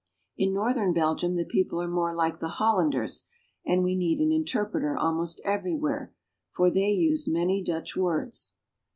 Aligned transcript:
In 0.35 0.51
northern 0.51 0.93
Belgium 0.93 1.35
the 1.35 1.45
people 1.45 1.79
are 1.79 1.87
more 1.87 2.11
like 2.11 2.39
the 2.39 2.47
Hol 2.57 2.77
landers, 2.77 3.27
and 3.63 3.83
we 3.83 3.95
need 3.95 4.17
an 4.19 4.31
interpreter 4.31 4.97
almost 4.97 5.39
everywhere, 5.45 6.11
for 6.49 6.71
they 6.71 6.89
use 6.89 7.27
many 7.27 7.61
Dutch 7.63 7.95
words. 7.95 8.55